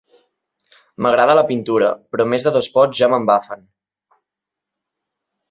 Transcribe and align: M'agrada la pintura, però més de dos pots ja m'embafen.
M'agrada 1.05 1.35
la 1.39 1.43
pintura, 1.51 1.89
però 2.15 2.25
més 2.31 2.47
de 2.47 2.55
dos 2.57 2.71
pots 2.79 2.99
ja 3.03 3.11
m'embafen. 3.13 3.63